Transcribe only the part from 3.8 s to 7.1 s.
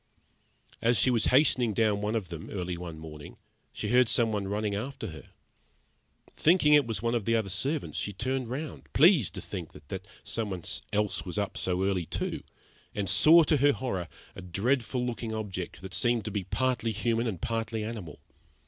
heard some one running after her. Thinking it was